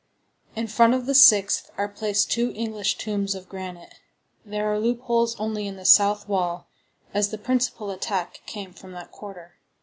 [0.55, 3.99] In front of the sixth are placed two English tombs of granite.
[4.43, 6.65] There are loopholes only in the south wall,
[7.13, 9.59] as the principal attack came from that quarter.